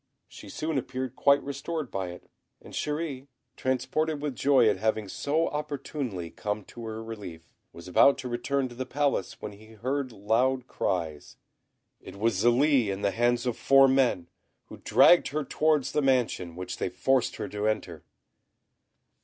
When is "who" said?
14.69-14.77